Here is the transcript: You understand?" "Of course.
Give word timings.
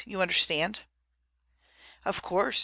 You 0.03 0.19
understand?" 0.19 0.81
"Of 2.05 2.23
course. 2.23 2.59